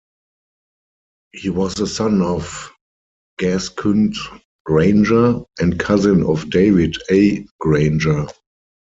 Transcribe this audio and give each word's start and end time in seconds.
He 1.31 1.51
was 1.51 1.75
the 1.75 1.85
son 1.85 2.23
of 2.23 2.71
Gaskynd 3.39 4.15
Granger, 4.65 5.43
and 5.59 5.79
cousin 5.79 6.23
of 6.23 6.49
David 6.49 6.95
A. 7.11 7.45
Granger. 7.59 8.25